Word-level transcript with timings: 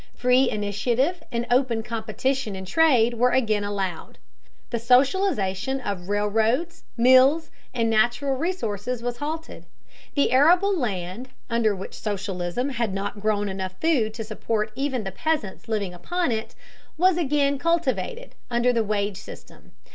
Free 0.15 0.49
initiative 0.49 1.21
and 1.31 1.45
open 1.51 1.83
competition 1.83 2.55
in 2.55 2.65
trade 2.65 3.13
were 3.13 3.29
again 3.29 3.63
allowed. 3.63 4.17
The 4.71 4.79
socialization 4.79 5.79
of 5.79 6.09
railroads, 6.09 6.85
mills, 6.97 7.51
and 7.71 7.87
natural 7.87 8.35
resources 8.35 9.03
was 9.03 9.17
halted. 9.17 9.67
The 10.15 10.31
arable 10.31 10.75
land, 10.75 11.27
which 11.27 11.33
under 11.51 11.87
socialism 11.91 12.69
had 12.69 12.95
not 12.95 13.19
grown 13.21 13.47
enough 13.47 13.75
food 13.79 14.15
to 14.15 14.23
support 14.23 14.71
even 14.73 15.03
the 15.03 15.11
peasants 15.11 15.67
living 15.67 15.93
upon 15.93 16.31
it, 16.31 16.55
was 16.97 17.15
again 17.15 17.59
cultivated 17.59 18.33
under 18.49 18.73
the 18.73 18.83
wage 18.83 19.17
system. 19.17 19.73